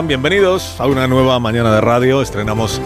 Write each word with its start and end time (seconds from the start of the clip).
Bienvenidos 0.00 0.80
a 0.80 0.86
una 0.86 1.06
nueva 1.06 1.38
mañana 1.38 1.72
de 1.74 1.82
radio. 1.82 2.22
Estrenamos 2.22 2.80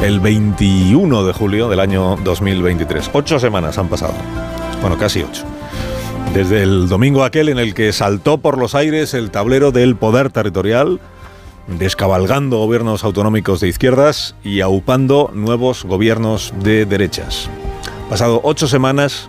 el 0.00 0.20
21 0.20 1.24
de 1.24 1.32
julio 1.32 1.68
del 1.68 1.80
año 1.80 2.16
2023. 2.22 3.10
Ocho 3.12 3.40
semanas 3.40 3.76
han 3.76 3.88
pasado. 3.88 4.14
Bueno, 4.80 4.96
casi 4.96 5.24
ocho. 5.24 5.42
Desde 6.32 6.62
el 6.62 6.88
domingo 6.88 7.24
aquel 7.24 7.48
en 7.48 7.58
el 7.58 7.74
que 7.74 7.92
saltó 7.92 8.38
por 8.38 8.56
los 8.56 8.76
aires 8.76 9.14
el 9.14 9.32
tablero 9.32 9.72
del 9.72 9.96
poder 9.96 10.30
territorial, 10.30 11.00
descabalgando 11.66 12.58
gobiernos 12.58 13.02
autonómicos 13.02 13.58
de 13.58 13.68
izquierdas 13.68 14.36
y 14.44 14.60
aupando 14.60 15.32
nuevos 15.34 15.84
gobiernos 15.84 16.54
de 16.62 16.86
derechas. 16.86 17.50
Pasado 18.08 18.40
ocho 18.44 18.68
semanas 18.68 19.28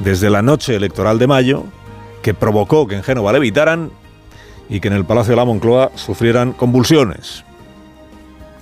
desde 0.00 0.28
la 0.28 0.42
noche 0.42 0.74
electoral 0.74 1.20
de 1.20 1.28
mayo, 1.28 1.64
que 2.20 2.34
provocó 2.34 2.88
que 2.88 2.96
en 2.96 3.04
Génova 3.04 3.30
le 3.30 3.38
evitaran 3.38 3.92
y 4.68 4.80
que 4.80 4.88
en 4.88 4.94
el 4.94 5.04
Palacio 5.04 5.32
de 5.32 5.36
la 5.36 5.44
Moncloa 5.44 5.92
sufrieran 5.94 6.52
convulsiones. 6.52 7.44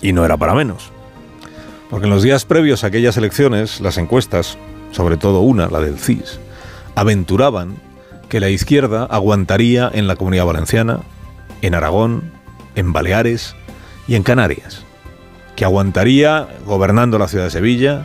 Y 0.01 0.13
no 0.13 0.25
era 0.25 0.37
para 0.37 0.55
menos. 0.55 0.91
Porque 1.91 2.07
en 2.07 2.11
los 2.11 2.23
días 2.23 2.45
previos 2.45 2.85
a 2.85 2.89
aquellas 2.89 3.17
elecciones, 3.17 3.81
las 3.81 3.99
encuestas, 3.99 4.59
sobre 4.93 5.17
todo 5.17 5.41
una, 5.41 5.69
la 5.69 5.81
del 5.81 5.99
CIS, 5.99 6.41
aventuraban 6.95 7.77
que 8.29 8.41
la 8.41 8.51
izquierda 8.51 9.05
aguantaría 9.05 9.91
en 9.93 10.07
la 10.07 10.17
Comunidad 10.17 10.47
Valenciana, 10.47 11.01
en 11.63 11.75
Aragón, 11.75 12.33
en 12.75 12.93
Baleares 12.93 13.55
y 14.09 14.17
en 14.17 14.23
Canarias. 14.23 14.83
Que 15.55 15.65
aguantaría 15.65 16.49
gobernando 16.67 17.19
la 17.19 17.29
ciudad 17.29 17.45
de 17.45 17.51
Sevilla, 17.51 18.05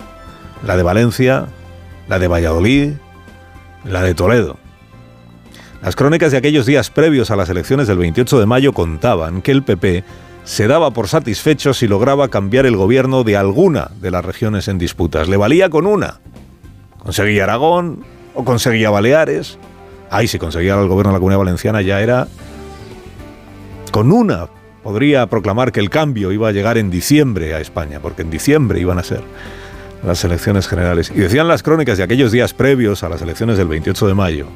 la 0.65 0.77
de 0.77 0.83
Valencia, 0.83 1.47
la 2.07 2.19
de 2.19 2.27
Valladolid, 2.27 2.93
la 3.83 4.01
de 4.01 4.13
Toledo. 4.13 4.57
Las 5.81 5.95
crónicas 5.95 6.31
de 6.31 6.37
aquellos 6.37 6.67
días 6.67 6.91
previos 6.91 7.31
a 7.31 7.35
las 7.35 7.49
elecciones 7.49 7.87
del 7.87 7.97
28 7.97 8.39
de 8.39 8.45
mayo 8.45 8.71
contaban 8.71 9.41
que 9.41 9.51
el 9.51 9.63
PP 9.63 10.03
se 10.43 10.67
daba 10.67 10.91
por 10.91 11.07
satisfecho 11.07 11.73
si 11.73 11.87
lograba 11.87 12.27
cambiar 12.27 12.67
el 12.67 12.75
gobierno 12.75 13.23
de 13.23 13.35
alguna 13.35 13.89
de 13.99 14.11
las 14.11 14.23
regiones 14.23 14.67
en 14.67 14.77
disputas. 14.77 15.27
Le 15.27 15.37
valía 15.37 15.69
con 15.69 15.87
una. 15.87 16.19
Conseguía 16.99 17.45
Aragón 17.45 18.03
o 18.35 18.45
conseguía 18.45 18.91
Baleares. 18.91 19.57
Ahí 20.11 20.27
si 20.27 20.37
conseguía 20.37 20.79
el 20.79 20.87
gobierno 20.87 21.11
de 21.11 21.15
la 21.15 21.19
Comunidad 21.19 21.39
Valenciana 21.39 21.81
ya 21.81 21.99
era... 21.99 22.27
Con 23.91 24.11
una 24.11 24.47
podría 24.83 25.25
proclamar 25.27 25.71
que 25.71 25.79
el 25.79 25.89
cambio 25.89 26.31
iba 26.31 26.47
a 26.47 26.51
llegar 26.51 26.77
en 26.77 26.91
diciembre 26.91 27.55
a 27.55 27.59
España, 27.59 27.99
porque 27.99 28.21
en 28.21 28.29
diciembre 28.29 28.79
iban 28.79 28.99
a 28.99 29.03
ser 29.03 29.21
las 30.03 30.23
elecciones 30.23 30.67
generales. 30.67 31.11
Y 31.13 31.19
decían 31.19 31.47
las 31.47 31.63
crónicas 31.63 31.97
de 31.97 32.03
aquellos 32.03 32.31
días 32.31 32.53
previos 32.53 33.03
a 33.03 33.09
las 33.09 33.21
elecciones 33.21 33.57
del 33.57 33.67
28 33.67 34.07
de 34.07 34.13
mayo 34.13 34.47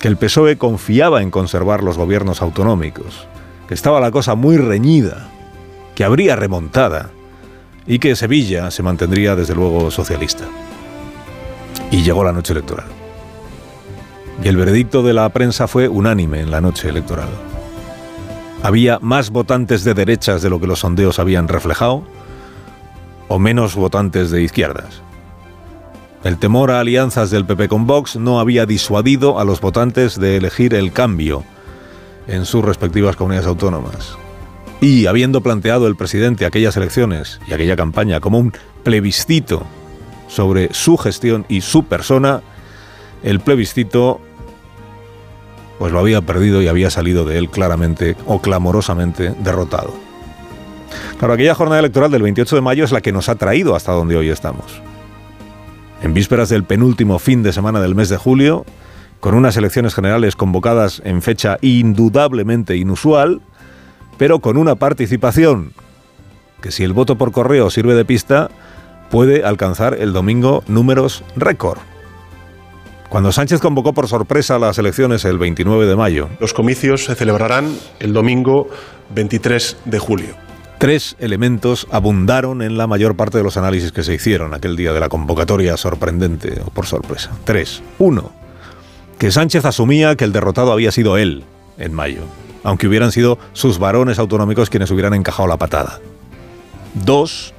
que 0.00 0.08
el 0.08 0.16
PSOE 0.16 0.56
confiaba 0.56 1.22
en 1.22 1.30
conservar 1.30 1.82
los 1.82 1.98
gobiernos 1.98 2.40
autonómicos, 2.40 3.26
que 3.68 3.74
estaba 3.74 4.00
la 4.00 4.10
cosa 4.10 4.34
muy 4.34 4.56
reñida, 4.56 5.28
que 5.94 6.04
habría 6.04 6.36
remontada 6.36 7.10
y 7.86 7.98
que 7.98 8.16
Sevilla 8.16 8.70
se 8.70 8.82
mantendría 8.82 9.36
desde 9.36 9.54
luego 9.54 9.90
socialista. 9.90 10.44
Y 11.90 12.02
llegó 12.02 12.24
la 12.24 12.32
noche 12.32 12.54
electoral. 12.54 12.86
Y 14.42 14.48
el 14.48 14.56
veredicto 14.56 15.02
de 15.02 15.12
la 15.12 15.28
prensa 15.28 15.68
fue 15.68 15.86
unánime 15.86 16.40
en 16.40 16.50
la 16.50 16.62
noche 16.62 16.88
electoral. 16.88 17.28
Había 18.62 18.98
más 19.00 19.30
votantes 19.30 19.84
de 19.84 19.92
derechas 19.92 20.40
de 20.40 20.48
lo 20.48 20.60
que 20.60 20.66
los 20.66 20.80
sondeos 20.80 21.18
habían 21.18 21.48
reflejado 21.48 22.04
o 23.28 23.38
menos 23.38 23.76
votantes 23.76 24.30
de 24.30 24.42
izquierdas. 24.42 25.02
El 26.22 26.36
temor 26.36 26.70
a 26.70 26.80
alianzas 26.80 27.30
del 27.30 27.46
PP 27.46 27.68
con 27.68 27.86
Vox 27.86 28.16
no 28.16 28.40
había 28.40 28.66
disuadido 28.66 29.38
a 29.38 29.44
los 29.44 29.62
votantes 29.62 30.20
de 30.20 30.36
elegir 30.36 30.74
el 30.74 30.92
cambio 30.92 31.44
en 32.26 32.44
sus 32.44 32.62
respectivas 32.62 33.16
comunidades 33.16 33.48
autónomas. 33.48 34.18
Y 34.82 35.06
habiendo 35.06 35.40
planteado 35.40 35.86
el 35.86 35.96
presidente 35.96 36.44
aquellas 36.44 36.76
elecciones 36.76 37.40
y 37.48 37.54
aquella 37.54 37.74
campaña 37.74 38.20
como 38.20 38.38
un 38.38 38.52
plebiscito 38.82 39.66
sobre 40.28 40.74
su 40.74 40.98
gestión 40.98 41.46
y 41.48 41.62
su 41.62 41.84
persona, 41.84 42.42
el 43.22 43.40
plebiscito 43.40 44.20
pues 45.78 45.90
lo 45.90 46.00
había 46.00 46.20
perdido 46.20 46.60
y 46.60 46.68
había 46.68 46.90
salido 46.90 47.24
de 47.24 47.38
él 47.38 47.48
claramente 47.48 48.14
o 48.26 48.42
clamorosamente 48.42 49.34
derrotado. 49.38 49.94
Claro, 51.18 51.32
aquella 51.32 51.54
jornada 51.54 51.78
electoral 51.78 52.10
del 52.10 52.22
28 52.22 52.56
de 52.56 52.62
mayo 52.62 52.84
es 52.84 52.92
la 52.92 53.00
que 53.00 53.12
nos 53.12 53.30
ha 53.30 53.36
traído 53.36 53.74
hasta 53.74 53.92
donde 53.92 54.16
hoy 54.16 54.28
estamos. 54.28 54.82
En 56.02 56.14
vísperas 56.14 56.48
del 56.48 56.64
penúltimo 56.64 57.18
fin 57.18 57.42
de 57.42 57.52
semana 57.52 57.80
del 57.80 57.94
mes 57.94 58.08
de 58.08 58.16
julio, 58.16 58.64
con 59.20 59.34
unas 59.34 59.56
elecciones 59.56 59.94
generales 59.94 60.34
convocadas 60.34 61.02
en 61.04 61.20
fecha 61.20 61.58
indudablemente 61.60 62.76
inusual, 62.76 63.42
pero 64.16 64.38
con 64.40 64.56
una 64.56 64.76
participación 64.76 65.72
que 66.62 66.70
si 66.70 66.84
el 66.84 66.92
voto 66.92 67.16
por 67.16 67.32
correo 67.32 67.70
sirve 67.70 67.94
de 67.94 68.04
pista, 68.04 68.50
puede 69.10 69.44
alcanzar 69.44 69.94
el 69.94 70.12
domingo 70.12 70.62
números 70.68 71.22
récord. 71.36 71.78
Cuando 73.10 73.32
Sánchez 73.32 73.60
convocó 73.60 73.92
por 73.92 74.08
sorpresa 74.08 74.58
las 74.58 74.78
elecciones 74.78 75.24
el 75.24 75.36
29 75.36 75.86
de 75.86 75.96
mayo. 75.96 76.28
Los 76.38 76.54
comicios 76.54 77.04
se 77.04 77.14
celebrarán 77.14 77.76
el 77.98 78.12
domingo 78.12 78.68
23 79.14 79.78
de 79.84 79.98
julio. 79.98 80.49
Tres 80.80 81.14
elementos 81.18 81.86
abundaron 81.90 82.62
en 82.62 82.78
la 82.78 82.86
mayor 82.86 83.14
parte 83.14 83.36
de 83.36 83.44
los 83.44 83.58
análisis 83.58 83.92
que 83.92 84.02
se 84.02 84.14
hicieron 84.14 84.54
aquel 84.54 84.76
día 84.76 84.94
de 84.94 85.00
la 85.00 85.10
convocatoria 85.10 85.76
sorprendente 85.76 86.58
o 86.64 86.70
por 86.70 86.86
sorpresa. 86.86 87.32
Tres. 87.44 87.82
Uno, 87.98 88.32
que 89.18 89.30
Sánchez 89.30 89.66
asumía 89.66 90.16
que 90.16 90.24
el 90.24 90.32
derrotado 90.32 90.72
había 90.72 90.90
sido 90.90 91.18
él 91.18 91.44
en 91.76 91.92
mayo, 91.92 92.22
aunque 92.64 92.88
hubieran 92.88 93.12
sido 93.12 93.38
sus 93.52 93.78
varones 93.78 94.18
autonómicos 94.18 94.70
quienes 94.70 94.90
hubieran 94.90 95.12
encajado 95.12 95.48
la 95.48 95.58
patada. 95.58 96.00
Dos, 96.94 97.52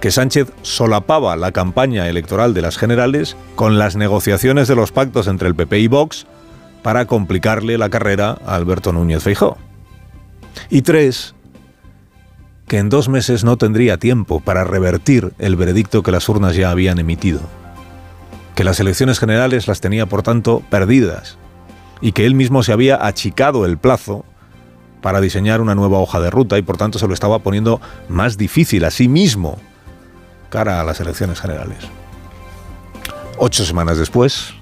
que 0.00 0.10
Sánchez 0.10 0.48
solapaba 0.62 1.36
la 1.36 1.52
campaña 1.52 2.08
electoral 2.08 2.52
de 2.52 2.62
las 2.62 2.78
generales 2.78 3.36
con 3.54 3.78
las 3.78 3.94
negociaciones 3.94 4.66
de 4.66 4.74
los 4.74 4.90
pactos 4.90 5.28
entre 5.28 5.46
el 5.46 5.54
PP 5.54 5.78
y 5.78 5.86
Vox 5.86 6.26
para 6.82 7.06
complicarle 7.06 7.78
la 7.78 7.90
carrera 7.90 8.38
a 8.44 8.56
Alberto 8.56 8.92
Núñez 8.92 9.22
Feijó. 9.22 9.56
Y 10.68 10.82
tres, 10.82 11.33
que 12.74 12.80
en 12.80 12.88
dos 12.88 13.08
meses 13.08 13.44
no 13.44 13.56
tendría 13.56 13.98
tiempo 13.98 14.40
para 14.40 14.64
revertir 14.64 15.32
el 15.38 15.54
veredicto 15.54 16.02
que 16.02 16.10
las 16.10 16.28
urnas 16.28 16.56
ya 16.56 16.70
habían 16.72 16.98
emitido, 16.98 17.38
que 18.56 18.64
las 18.64 18.80
elecciones 18.80 19.20
generales 19.20 19.68
las 19.68 19.80
tenía 19.80 20.06
por 20.06 20.24
tanto 20.24 20.60
perdidas 20.70 21.38
y 22.00 22.10
que 22.10 22.26
él 22.26 22.34
mismo 22.34 22.64
se 22.64 22.72
había 22.72 23.06
achicado 23.06 23.64
el 23.64 23.78
plazo 23.78 24.24
para 25.02 25.20
diseñar 25.20 25.60
una 25.60 25.76
nueva 25.76 26.00
hoja 26.00 26.18
de 26.18 26.30
ruta 26.30 26.58
y 26.58 26.62
por 26.62 26.76
tanto 26.76 26.98
se 26.98 27.06
lo 27.06 27.14
estaba 27.14 27.38
poniendo 27.38 27.80
más 28.08 28.36
difícil 28.36 28.84
a 28.84 28.90
sí 28.90 29.06
mismo 29.06 29.56
cara 30.50 30.80
a 30.80 30.84
las 30.84 30.98
elecciones 30.98 31.40
generales. 31.40 31.78
Ocho 33.38 33.64
semanas 33.64 33.98
después, 33.98 34.52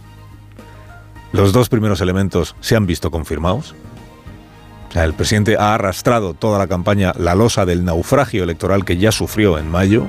los 1.32 1.54
dos 1.54 1.70
primeros 1.70 2.02
elementos 2.02 2.56
se 2.60 2.76
han 2.76 2.84
visto 2.84 3.10
confirmados. 3.10 3.74
El 4.94 5.14
presidente 5.14 5.56
ha 5.58 5.74
arrastrado 5.74 6.34
toda 6.34 6.58
la 6.58 6.66
campaña 6.66 7.12
la 7.18 7.34
losa 7.34 7.64
del 7.64 7.84
naufragio 7.84 8.44
electoral 8.44 8.84
que 8.84 8.98
ya 8.98 9.10
sufrió 9.10 9.58
en 9.58 9.70
mayo 9.70 10.06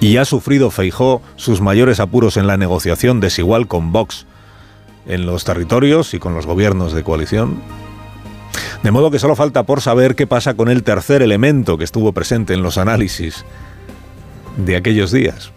y 0.00 0.16
ha 0.16 0.24
sufrido 0.24 0.70
Feijó 0.70 1.20
sus 1.36 1.60
mayores 1.60 2.00
apuros 2.00 2.36
en 2.36 2.46
la 2.46 2.56
negociación 2.56 3.20
desigual 3.20 3.68
con 3.68 3.92
Vox 3.92 4.26
en 5.06 5.26
los 5.26 5.44
territorios 5.44 6.14
y 6.14 6.18
con 6.18 6.34
los 6.34 6.46
gobiernos 6.46 6.94
de 6.94 7.02
coalición. 7.02 7.60
De 8.82 8.90
modo 8.90 9.10
que 9.10 9.18
solo 9.18 9.36
falta 9.36 9.62
por 9.64 9.80
saber 9.80 10.14
qué 10.14 10.26
pasa 10.26 10.54
con 10.54 10.68
el 10.68 10.82
tercer 10.82 11.22
elemento 11.22 11.78
que 11.78 11.84
estuvo 11.84 12.12
presente 12.12 12.54
en 12.54 12.62
los 12.62 12.78
análisis 12.78 13.44
de 14.56 14.76
aquellos 14.76 15.10
días. 15.10 15.52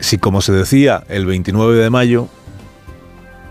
Si, 0.00 0.18
como 0.18 0.40
se 0.40 0.52
decía 0.52 1.04
el 1.08 1.26
29 1.26 1.76
de 1.76 1.90
mayo, 1.90 2.28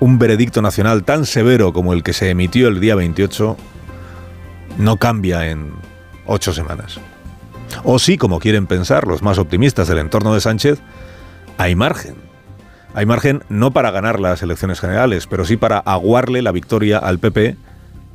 un 0.02 0.18
veredicto 0.18 0.64
nacional 0.64 1.04
tan 1.04 1.28
severo 1.28 1.74
como 1.74 1.94
el 1.94 2.02
que 2.02 2.14
se 2.14 2.32
emitió 2.32 2.68
el 2.68 2.80
día 2.80 2.96
28 2.96 3.56
no 4.80 4.98
cambia 4.98 5.48
en 5.48 5.74
ocho 6.26 6.54
semanas. 6.54 7.00
O 7.84 8.00
sí, 8.00 8.18
como 8.18 8.40
quieren 8.40 8.66
pensar 8.66 9.06
los 9.06 9.22
más 9.22 9.38
optimistas 9.38 9.88
del 9.88 10.00
entorno 10.00 10.34
de 10.34 10.42
Sánchez, 10.42 10.80
hay 11.60 11.76
margen. 11.76 12.16
Hay 12.96 13.06
margen 13.06 13.44
no 13.48 13.72
para 13.72 13.92
ganar 13.92 14.20
las 14.20 14.42
elecciones 14.42 14.80
generales, 14.80 15.28
pero 15.28 15.46
sí 15.46 15.56
para 15.56 15.78
aguarle 15.78 16.42
la 16.42 16.52
victoria 16.52 16.98
al 16.98 17.20
PP, 17.20 17.56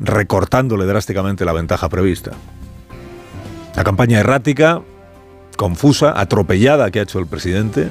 recortándole 0.00 0.86
drásticamente 0.86 1.44
la 1.44 1.52
ventaja 1.52 1.88
prevista. 1.88 2.32
La 3.76 3.84
campaña 3.84 4.18
errática, 4.18 4.82
confusa, 5.56 6.20
atropellada 6.20 6.90
que 6.90 6.98
ha 6.98 7.04
hecho 7.04 7.20
el 7.20 7.28
presidente, 7.28 7.90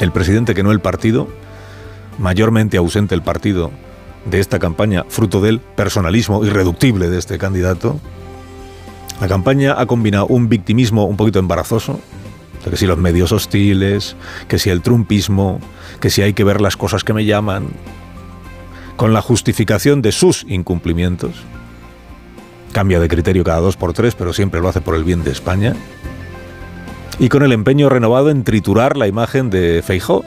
el 0.00 0.12
presidente 0.12 0.54
que 0.54 0.62
no 0.62 0.72
el 0.72 0.80
partido, 0.80 1.28
mayormente 2.18 2.76
ausente 2.76 3.14
el 3.14 3.22
partido 3.22 3.70
de 4.24 4.40
esta 4.40 4.58
campaña, 4.58 5.04
fruto 5.08 5.40
del 5.40 5.60
personalismo 5.60 6.44
irreductible 6.44 7.08
de 7.08 7.18
este 7.18 7.38
candidato. 7.38 8.00
La 9.20 9.28
campaña 9.28 9.74
ha 9.78 9.86
combinado 9.86 10.26
un 10.26 10.48
victimismo 10.48 11.04
un 11.04 11.16
poquito 11.16 11.38
embarazoso, 11.38 12.00
que 12.70 12.76
si 12.76 12.86
los 12.86 12.98
medios 12.98 13.32
hostiles, 13.32 14.16
que 14.48 14.58
si 14.58 14.70
el 14.70 14.80
trumpismo, 14.80 15.60
que 16.00 16.10
si 16.10 16.22
hay 16.22 16.32
que 16.32 16.44
ver 16.44 16.60
las 16.60 16.76
cosas 16.76 17.04
que 17.04 17.12
me 17.12 17.24
llaman, 17.24 17.68
con 18.96 19.12
la 19.12 19.20
justificación 19.20 20.02
de 20.02 20.12
sus 20.12 20.44
incumplimientos. 20.48 21.32
Cambia 22.72 23.00
de 23.00 23.08
criterio 23.08 23.44
cada 23.44 23.60
dos 23.60 23.76
por 23.76 23.92
tres, 23.92 24.14
pero 24.14 24.32
siempre 24.32 24.60
lo 24.60 24.68
hace 24.68 24.80
por 24.80 24.94
el 24.94 25.04
bien 25.04 25.24
de 25.24 25.30
España. 25.30 25.74
Y 27.18 27.28
con 27.28 27.42
el 27.42 27.52
empeño 27.52 27.88
renovado 27.88 28.30
en 28.30 28.42
triturar 28.42 28.96
la 28.96 29.06
imagen 29.06 29.50
de 29.50 29.82
Feijó, 29.84 30.24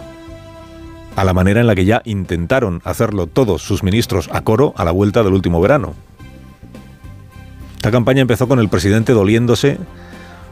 a 1.17 1.23
la 1.23 1.33
manera 1.33 1.59
en 1.59 1.67
la 1.67 1.73
que 1.73 1.83
ya 1.83 2.03
intentaron 2.05 2.79
hacerlo 2.85 3.25
todos 3.25 3.63
sus 3.63 3.81
ministros 3.81 4.29
a 4.31 4.41
coro 4.41 4.75
a 4.77 4.85
la 4.85 4.91
vuelta 4.91 5.23
del 5.23 5.33
último 5.33 5.59
verano. 5.59 5.95
Esta 7.75 7.89
campaña 7.89 8.21
empezó 8.21 8.47
con 8.47 8.59
el 8.59 8.69
presidente 8.69 9.13
doliéndose 9.13 9.79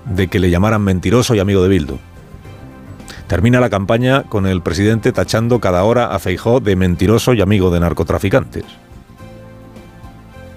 de 0.05 0.27
que 0.27 0.39
le 0.39 0.49
llamaran 0.49 0.81
mentiroso 0.81 1.35
y 1.35 1.39
amigo 1.39 1.61
de 1.61 1.69
Bildu. 1.69 1.97
Termina 3.27 3.59
la 3.59 3.69
campaña 3.69 4.23
con 4.23 4.47
el 4.47 4.63
presidente 4.63 5.11
tachando 5.11 5.59
cada 5.59 5.83
hora 5.83 6.07
a 6.07 6.17
Feijó 6.17 6.59
de 6.59 6.75
mentiroso 6.75 7.33
y 7.33 7.41
amigo 7.41 7.69
de 7.69 7.81
narcotraficantes. 7.81 8.65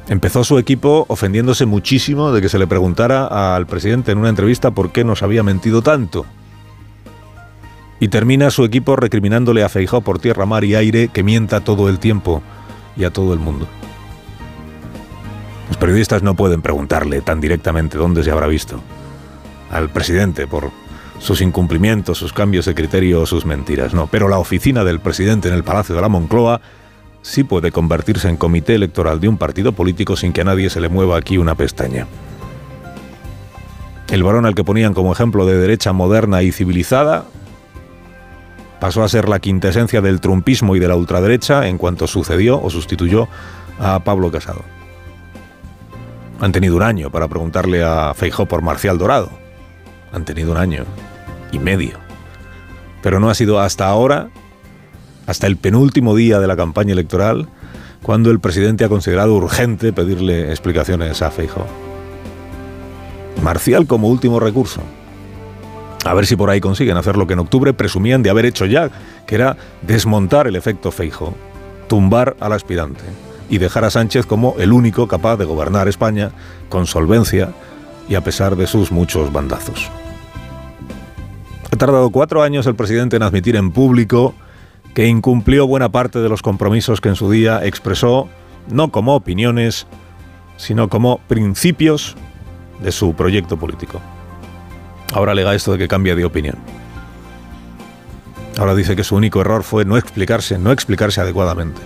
Empezó 0.09 0.43
su 0.43 0.59
equipo 0.59 1.05
ofendiéndose 1.09 1.67
muchísimo 1.67 2.33
de 2.33 2.41
que 2.41 2.49
se 2.49 2.59
le 2.59 2.67
preguntara 2.67 3.27
al 3.55 3.67
presidente 3.67 4.13
en 4.13 4.19
una 4.19 4.31
entrevista 4.31 4.71
por 4.71 4.91
qué 4.91 5.05
nos 5.05 5.23
había 5.23 5.43
mentido 5.43 5.83
tanto. 5.83 6.25
Y 8.01 8.09
termina 8.09 8.51
su 8.51 8.65
equipo 8.65 8.97
recriminándole 8.97 9.65
a 9.65 9.69
Feijó 9.69 10.01
por 10.01 10.19
tierra, 10.19 10.47
mar 10.47 10.65
y 10.65 10.75
aire 10.75 11.09
que 11.09 11.23
mienta 11.23 11.61
todo 11.61 11.89
el 11.89 11.99
tiempo 11.99 12.43
y 12.97 13.05
a 13.05 13.11
todo 13.11 13.33
el 13.33 13.41
mundo. 13.41 13.67
Los 15.69 15.77
periodistas 15.77 16.23
no 16.23 16.35
pueden 16.35 16.63
preguntarle 16.63 17.21
tan 17.21 17.41
directamente 17.41 17.99
dónde 17.99 18.23
se 18.23 18.31
habrá 18.31 18.47
visto 18.47 18.81
al 19.71 19.91
presidente 19.91 20.47
por 20.47 20.71
sus 21.19 21.41
incumplimientos, 21.41 22.19
sus 22.19 22.33
cambios 22.33 22.65
de 22.67 22.75
criterio 22.75 23.23
o 23.23 23.27
sus 23.27 23.45
mentiras, 23.45 23.93
no. 23.93 24.07
Pero 24.07 24.29
la 24.29 24.39
oficina 24.39 24.85
del 24.85 25.01
presidente 25.01 25.49
en 25.49 25.55
el 25.55 25.65
Palacio 25.65 25.95
de 25.95 26.01
la 26.01 26.09
Moncloa 26.09 26.61
sí 27.23 27.45
puede 27.45 27.73
convertirse 27.73 28.29
en 28.29 28.37
comité 28.37 28.75
electoral 28.75 29.21
de 29.21 29.29
un 29.29 29.37
partido 29.37 29.73
político 29.73 30.17
sin 30.17 30.33
que 30.33 30.43
a 30.43 30.45
nadie 30.45 30.71
se 30.71 30.81
le 30.81 30.89
mueva 30.89 31.19
aquí 31.19 31.37
una 31.37 31.55
pestaña. 31.55 32.07
El 34.11 34.23
varón 34.23 34.47
al 34.47 34.55
que 34.55 34.65
ponían 34.65 34.95
como 34.95 35.13
ejemplo 35.13 35.45
de 35.45 35.59
derecha 35.59 35.93
moderna 35.93 36.43
y 36.43 36.53
civilizada 36.53 37.27
pasó 38.81 39.03
a 39.03 39.09
ser 39.09 39.29
la 39.29 39.41
quintesencia 39.41 40.01
del 40.01 40.21
trumpismo 40.21 40.77
y 40.77 40.79
de 40.79 40.89
la 40.89 40.97
ultraderecha 40.97 41.69
en 41.69 41.79
cuanto 41.79 42.07
sucedió 42.07 42.61
o 42.61 42.71
sustituyó 42.71 43.29
a 43.79 44.01
Pablo 44.01 44.31
Casado. 44.31 44.63
Han 46.41 46.53
tenido 46.53 46.77
un 46.77 46.83
año 46.83 47.11
para 47.11 47.29
preguntarle 47.29 47.83
a 47.83 48.15
Feijó 48.15 48.47
por 48.47 48.63
Marcial 48.63 48.99
Dorado. 48.99 49.31
Han 50.13 50.25
tenido 50.25 50.53
un 50.53 50.59
año 50.59 50.85
y 51.51 51.59
medio. 51.59 51.99
Pero 53.03 53.19
no 53.19 53.31
ha 53.31 53.35
sido 53.35 53.61
hasta 53.61 53.89
ahora, 53.89 54.29
hasta 55.27 55.47
el 55.47 55.57
penúltimo 55.57 56.15
día 56.15 56.39
de 56.39 56.47
la 56.47 56.57
campaña 56.57 56.93
electoral, 56.93 57.49
cuando 58.03 58.31
el 58.31 58.39
presidente 58.39 58.85
ha 58.85 58.89
considerado 58.89 59.35
urgente 59.35 59.93
pedirle 59.93 60.51
explicaciones 60.51 61.23
a 61.23 61.31
Feijó. 61.31 61.67
Marcial 63.43 63.87
como 63.87 64.09
último 64.09 64.41
recurso. 64.41 64.81
A 66.05 66.15
ver 66.15 66.27
si 66.27 66.37
por 66.37 66.51
ahí 66.51 66.61
consiguen 66.61 66.97
hacer 66.97 67.17
lo 67.17 67.27
que 67.27 67.33
en 67.33 67.41
octubre 67.41 67.73
presumían 67.75 68.23
de 68.23 68.31
haber 68.31 68.47
hecho 68.47 68.67
ya, 68.67 68.91
que 69.27 69.35
era 69.35 69.57
desmontar 69.83 70.47
el 70.47 70.57
efecto 70.57 70.91
Feijo, 70.91 71.35
tumbar 71.89 72.37
al 72.41 72.53
aspirante 72.53 73.05
y 73.51 73.59
dejar 73.59 73.85
a 73.85 73.91
Sánchez 73.91 74.27
como 74.27 74.55
el 74.59 74.73
único 74.73 75.09
capaz 75.09 75.37
de 75.37 75.45
gobernar 75.45 75.89
España 75.89 76.31
con 76.69 76.87
solvencia 76.87 77.53
y 78.09 78.15
a 78.15 78.23
pesar 78.23 78.57
de 78.57 78.67
sus 78.67 78.93
muchos 78.93 79.33
bandazos. 79.33 79.91
Ha 81.73 81.77
tardado 81.77 82.11
cuatro 82.11 82.43
años 82.43 82.67
el 82.67 82.75
presidente 82.75 83.17
en 83.17 83.23
admitir 83.23 83.57
en 83.57 83.73
público 83.73 84.35
que 84.95 85.07
incumplió 85.07 85.67
buena 85.67 85.91
parte 85.91 86.19
de 86.19 86.29
los 86.29 86.43
compromisos 86.43 87.01
que 87.01 87.09
en 87.09 87.17
su 87.17 87.31
día 87.31 87.65
expresó, 87.65 88.29
no 88.71 88.91
como 88.91 89.15
opiniones, 89.15 89.87
sino 90.57 90.89
como 90.89 91.19
principios 91.29 92.17
de 92.83 92.93
su 92.93 93.15
proyecto 93.15 93.59
político. 93.59 94.01
Ahora 95.13 95.33
alega 95.33 95.55
esto 95.55 95.73
de 95.73 95.79
que 95.79 95.89
cambia 95.89 96.15
de 96.15 96.25
opinión. 96.25 96.57
Ahora 98.59 98.75
dice 98.75 98.97
que 98.97 99.05
su 99.05 99.15
único 99.15 99.41
error 99.41 99.63
fue 99.63 99.85
no 99.85 99.97
explicarse, 99.97 100.59
no 100.59 100.73
explicarse 100.73 101.21
adecuadamente. 101.21 101.81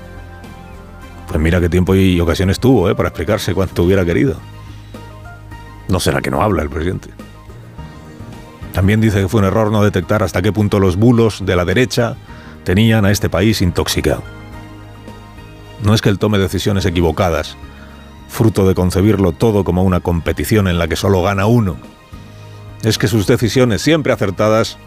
Pues 1.29 1.41
mira 1.41 1.61
qué 1.61 1.69
tiempo 1.69 1.95
y 1.95 2.19
ocasiones 2.21 2.61
tuvo 2.61 2.91
¿eh? 2.91 2.95
para 2.95 3.11
explicarse 3.11 3.55
cuanto 3.55 3.85
hubiera 3.85 4.05
querido. 4.05 4.37
¿No 5.89 6.01
será 6.01 6.21
que 6.21 6.31
no 6.31 6.43
habla 6.43 6.63
el 6.63 6.71
presidente? 6.71 7.11
También 8.73 9.01
dice 9.01 9.21
que 9.21 9.29
fue 9.29 9.41
un 9.41 9.47
error 9.47 9.71
no 9.71 9.85
detectar 9.85 10.23
hasta 10.23 10.41
qué 10.41 10.53
punto 10.53 10.81
los 10.81 10.97
bulos 10.97 11.45
de 11.45 11.57
la 11.57 11.65
derecha 11.65 12.17
tenían 12.65 13.05
a 13.05 13.11
este 13.11 13.29
país 13.29 13.61
intoxicado. 13.61 14.23
No 15.83 15.95
es 15.95 16.01
que 16.01 16.09
él 16.09 16.19
tome 16.19 16.39
decisiones 16.39 16.87
equivocadas, 16.87 17.57
fruto 18.29 18.67
de 18.67 18.75
concebirlo 18.75 19.33
todo 19.33 19.65
como 19.65 19.83
una 19.83 20.01
competición 20.01 20.69
en 20.69 20.79
la 20.79 20.89
que 20.89 20.97
solo 20.97 21.23
gana 21.23 21.45
uno. 21.45 21.77
Es 22.83 22.99
que 22.99 23.09
sus 23.09 23.27
decisiones, 23.27 23.83
siempre 23.83 24.13
acertadas, 24.13 24.79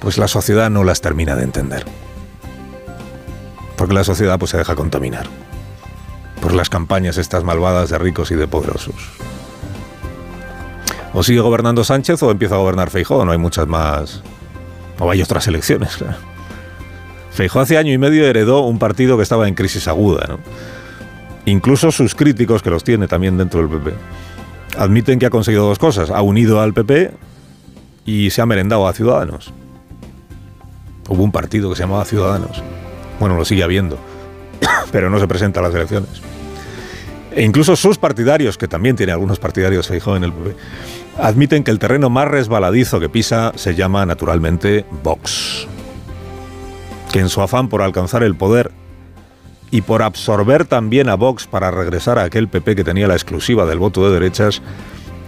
pues 0.00 0.18
la 0.18 0.28
sociedad 0.28 0.70
no 0.70 0.84
las 0.84 1.00
termina 1.00 1.36
de 1.36 1.44
entender. 1.44 1.84
Porque 3.76 3.94
la 3.94 4.04
sociedad 4.04 4.38
pues 4.38 4.50
se 4.50 4.58
deja 4.58 4.74
contaminar 4.74 5.26
por 6.42 6.52
las 6.52 6.68
campañas 6.68 7.18
estas 7.18 7.44
malvadas 7.44 7.88
de 7.88 7.98
ricos 7.98 8.32
y 8.32 8.34
de 8.34 8.48
poderosos. 8.48 8.96
O 11.14 11.22
sigue 11.22 11.40
gobernando 11.40 11.84
Sánchez 11.84 12.22
o 12.22 12.30
empieza 12.30 12.56
a 12.56 12.58
gobernar 12.58 12.90
Feijóo, 12.90 13.24
no 13.24 13.32
hay 13.32 13.38
muchas 13.38 13.68
más... 13.68 14.22
O 14.98 15.10
hay 15.10 15.22
otras 15.22 15.46
elecciones. 15.46 15.96
Claro. 15.96 16.16
Feijóo 17.30 17.62
hace 17.62 17.78
año 17.78 17.92
y 17.92 17.98
medio 17.98 18.26
heredó 18.26 18.60
un 18.60 18.78
partido 18.78 19.16
que 19.16 19.22
estaba 19.22 19.46
en 19.46 19.54
crisis 19.54 19.88
aguda. 19.88 20.26
¿no? 20.28 20.38
Incluso 21.44 21.92
sus 21.92 22.14
críticos, 22.14 22.62
que 22.62 22.70
los 22.70 22.82
tiene 22.82 23.06
también 23.08 23.38
dentro 23.38 23.60
del 23.60 23.68
PP, 23.68 23.96
admiten 24.76 25.18
que 25.18 25.26
ha 25.26 25.30
conseguido 25.30 25.66
dos 25.66 25.78
cosas. 25.78 26.10
Ha 26.10 26.22
unido 26.22 26.60
al 26.60 26.74
PP 26.74 27.12
y 28.04 28.30
se 28.30 28.42
ha 28.42 28.46
merendado 28.46 28.86
a 28.86 28.92
Ciudadanos. 28.92 29.52
Hubo 31.08 31.22
un 31.22 31.32
partido 31.32 31.70
que 31.70 31.76
se 31.76 31.82
llamaba 31.82 32.04
Ciudadanos. 32.04 32.62
Bueno, 33.20 33.36
lo 33.36 33.44
sigue 33.44 33.62
habiendo, 33.62 33.98
pero 34.92 35.10
no 35.10 35.18
se 35.18 35.28
presenta 35.28 35.60
a 35.60 35.64
las 35.64 35.74
elecciones. 35.74 36.22
E 37.34 37.42
incluso 37.42 37.76
sus 37.76 37.98
partidarios, 37.98 38.58
que 38.58 38.68
también 38.68 38.96
tiene 38.96 39.12
algunos 39.12 39.38
partidarios 39.38 39.88
Feijóo 39.88 40.16
en 40.16 40.24
el 40.24 40.32
PP, 40.32 40.56
admiten 41.18 41.64
que 41.64 41.70
el 41.70 41.78
terreno 41.78 42.10
más 42.10 42.28
resbaladizo 42.28 43.00
que 43.00 43.08
pisa 43.08 43.52
se 43.56 43.74
llama 43.74 44.04
naturalmente 44.04 44.84
Vox. 45.02 45.66
Que 47.10 47.20
en 47.20 47.28
su 47.28 47.40
afán 47.40 47.68
por 47.68 47.82
alcanzar 47.82 48.22
el 48.22 48.34
poder 48.34 48.70
y 49.72 49.80
por 49.80 50.02
absorber 50.02 50.66
también 50.66 51.08
a 51.08 51.16
Vox 51.16 51.46
para 51.46 51.70
regresar 51.70 52.18
a 52.18 52.24
aquel 52.24 52.46
PP 52.46 52.76
que 52.76 52.84
tenía 52.84 53.08
la 53.08 53.14
exclusiva 53.14 53.64
del 53.64 53.78
voto 53.78 54.06
de 54.06 54.12
derechas, 54.12 54.60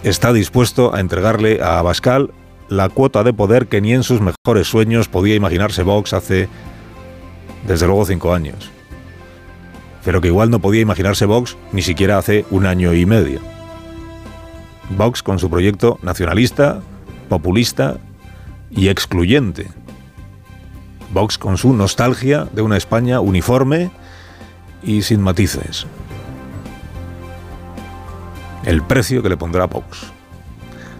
está 0.03 0.31
dispuesto 0.31 0.93
a 0.93 0.99
entregarle 0.99 1.61
a 1.63 1.79
Abascal 1.79 2.31
la 2.69 2.89
cuota 2.89 3.23
de 3.23 3.33
poder 3.33 3.65
que 3.65 3.81
ni 3.81 3.93
en 3.93 4.03
sus 4.03 4.21
mejores 4.21 4.67
sueños 4.67 5.07
podía 5.07 5.33
imaginarse 5.33 5.81
Vox 5.81 6.13
hace, 6.13 6.47
desde 7.67 7.87
luego, 7.87 8.05
cinco 8.05 8.35
años. 8.35 8.69
Pero 10.03 10.21
que 10.21 10.27
igual 10.27 10.51
no 10.51 10.59
podía 10.59 10.81
imaginarse 10.81 11.25
Vox 11.25 11.57
ni 11.71 11.81
siquiera 11.81 12.19
hace 12.19 12.45
un 12.51 12.67
año 12.67 12.93
y 12.93 13.07
medio. 13.07 13.39
Vox 14.91 15.23
con 15.23 15.39
su 15.39 15.49
proyecto 15.49 15.97
nacionalista, 16.03 16.81
populista 17.29 17.97
y 18.69 18.89
excluyente. 18.89 19.69
Vox 21.11 21.39
con 21.39 21.57
su 21.57 21.73
nostalgia 21.73 22.47
de 22.53 22.61
una 22.61 22.77
España 22.77 23.21
uniforme 23.21 23.89
y 24.85 25.01
sin 25.01 25.21
matices. 25.21 25.85
El 28.63 28.81
precio 28.83 29.21
que 29.21 29.29
le 29.29 29.37
pondrá 29.37 29.65
Vox 29.65 30.11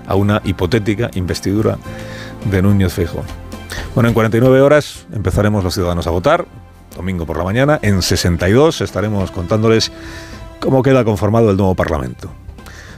a 0.08 0.16
una 0.16 0.42
hipotética 0.44 1.10
investidura 1.16 1.78
de 2.50 2.62
Núñez 2.62 2.94
Feijóo. 2.94 3.24
Bueno, 3.94 4.10
en 4.10 4.14
49 4.14 4.62
horas 4.62 5.08
empezaremos 5.12 5.64
los 5.64 5.74
ciudadanos 5.74 6.06
a 6.08 6.12
votar, 6.12 6.46
domingo 6.96 7.26
por 7.26 7.38
la 7.38 7.44
mañana. 7.44 7.80
En 7.82 8.02
62 8.02 8.82
estaremos 8.82 9.32
contándoles 9.32 9.92
cómo 10.60 10.84
queda 10.84 11.04
conformado 11.04 11.50
el 11.50 11.58
nuevo 11.58 11.76
Parlamento. 11.76 12.32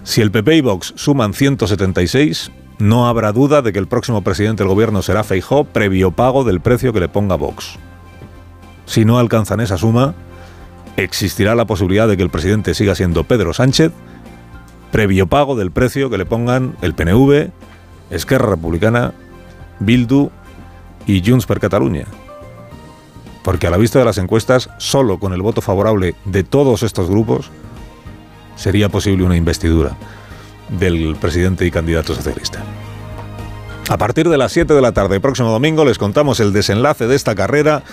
Si 0.03 0.21
el 0.21 0.31
PP 0.31 0.57
y 0.57 0.61
Vox 0.61 0.93
suman 0.95 1.33
176, 1.33 2.51
no 2.79 3.07
habrá 3.07 3.31
duda 3.31 3.61
de 3.61 3.73
que 3.73 3.79
el 3.79 3.87
próximo 3.87 4.21
presidente 4.21 4.63
del 4.63 4.69
gobierno 4.69 5.01
será 5.01 5.23
Feijóo 5.23 5.65
previo 5.65 6.11
pago 6.11 6.43
del 6.43 6.61
precio 6.61 6.93
que 6.93 6.99
le 6.99 7.09
ponga 7.09 7.35
Vox. 7.35 7.77
Si 8.85 9.03
no 9.03 9.19
alcanzan 9.19 9.59
esa 9.59 9.77
suma, 9.77 10.15
existirá 10.97 11.55
la 11.55 11.65
posibilidad 11.65 12.07
de 12.07 12.17
que 12.17 12.23
el 12.23 12.29
presidente 12.29 12.73
siga 12.73 12.95
siendo 12.95 13.23
Pedro 13.23 13.53
Sánchez 13.53 13.93
previo 14.91 15.27
pago 15.27 15.55
del 15.55 15.71
precio 15.71 16.09
que 16.09 16.17
le 16.17 16.25
pongan 16.25 16.75
el 16.81 16.93
PNV, 16.93 17.51
Esquerra 18.09 18.49
Republicana, 18.49 19.13
Bildu 19.79 20.31
y 21.05 21.21
Junts 21.23 21.45
per 21.45 21.59
Catalunya. 21.59 22.05
Porque 23.43 23.67
a 23.67 23.69
la 23.69 23.77
vista 23.77 23.99
de 23.99 24.05
las 24.05 24.17
encuestas, 24.17 24.69
solo 24.77 25.19
con 25.19 25.33
el 25.33 25.41
voto 25.41 25.61
favorable 25.61 26.15
de 26.25 26.43
todos 26.43 26.83
estos 26.83 27.09
grupos 27.09 27.51
sería 28.55 28.89
posible 28.89 29.23
una 29.23 29.37
investidura 29.37 29.95
del 30.69 31.15
presidente 31.15 31.65
y 31.65 31.71
candidato 31.71 32.13
socialista. 32.13 32.63
A 33.89 33.97
partir 33.97 34.27
de 34.27 34.37
las 34.37 34.51
7 34.51 34.73
de 34.73 34.81
la 34.81 34.91
tarde, 34.91 35.21
próximo 35.21 35.49
domingo, 35.49 35.85
les 35.85 35.97
contamos 35.97 36.41
el 36.41 36.51
desenlace 36.51 37.07
de 37.07 37.15
esta 37.15 37.35
carrera 37.35 37.83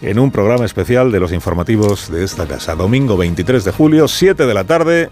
en 0.00 0.18
un 0.18 0.30
programa 0.30 0.64
especial 0.64 1.10
de 1.10 1.20
los 1.20 1.32
informativos 1.32 2.10
de 2.10 2.24
esta 2.24 2.46
casa. 2.46 2.74
Domingo 2.74 3.16
23 3.16 3.64
de 3.64 3.72
julio, 3.72 4.08
7 4.08 4.46
de 4.46 4.54
la 4.54 4.64
tarde, 4.64 5.08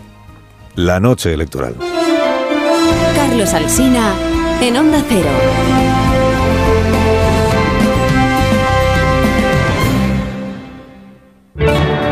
la 0.75 1.00
noche 1.00 1.33
electoral. 1.33 1.76
Carlos 3.14 3.55
Alsina 3.55 4.14
en 4.61 4.76
Onda 4.76 5.03
Cero. 5.09 6.13